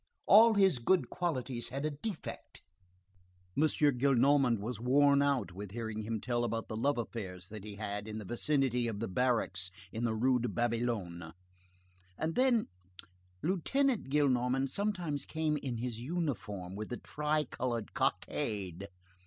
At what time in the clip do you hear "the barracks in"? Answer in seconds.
8.99-10.03